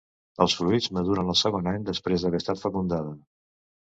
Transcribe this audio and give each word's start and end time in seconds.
Els 0.45 0.53
fruits 0.59 0.87
maduren 0.97 1.29
al 1.33 1.37
segon 1.41 1.69
any 1.73 1.85
després 1.91 2.25
d'haver 2.25 2.41
estat 2.45 2.61
fecundada. 2.65 3.13